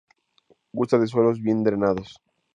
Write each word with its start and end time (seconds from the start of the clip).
Gusta 0.73 0.97
de 0.97 1.05
suelos 1.05 1.39
bien 1.39 1.63
drenados. 1.63 2.19